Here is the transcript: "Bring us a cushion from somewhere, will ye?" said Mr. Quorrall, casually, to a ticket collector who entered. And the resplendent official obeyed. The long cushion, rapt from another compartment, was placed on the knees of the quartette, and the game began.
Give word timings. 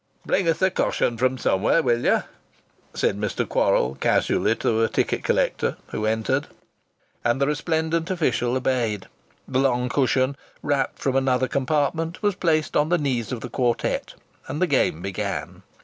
"Bring 0.25 0.47
us 0.49 0.63
a 0.63 0.71
cushion 0.71 1.15
from 1.15 1.37
somewhere, 1.37 1.83
will 1.83 2.03
ye?" 2.03 2.21
said 2.95 3.19
Mr. 3.19 3.47
Quorrall, 3.47 3.93
casually, 3.99 4.55
to 4.55 4.81
a 4.83 4.89
ticket 4.89 5.23
collector 5.23 5.77
who 5.89 6.07
entered. 6.07 6.47
And 7.23 7.39
the 7.39 7.45
resplendent 7.45 8.09
official 8.09 8.55
obeyed. 8.57 9.05
The 9.47 9.59
long 9.59 9.89
cushion, 9.89 10.37
rapt 10.63 10.97
from 10.97 11.15
another 11.15 11.47
compartment, 11.47 12.23
was 12.23 12.33
placed 12.33 12.75
on 12.75 12.89
the 12.89 12.97
knees 12.97 13.31
of 13.31 13.41
the 13.41 13.49
quartette, 13.49 14.15
and 14.47 14.59
the 14.59 14.65
game 14.65 15.03
began. 15.03 15.61